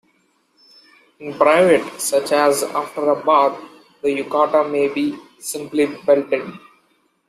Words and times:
In 1.19 1.35
private, 1.37 2.01
such 2.01 2.31
as 2.31 2.63
after 2.63 3.11
a 3.11 3.23
bath, 3.23 3.55
the 4.01 4.09
yukata 4.09 4.67
may 4.67 4.87
be 4.87 5.15
simply 5.37 5.85
belted. 5.85 6.51